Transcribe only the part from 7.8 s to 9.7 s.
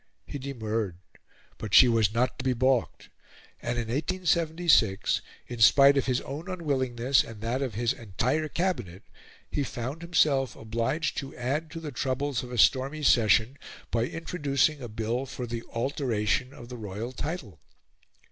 entire Cabinet, he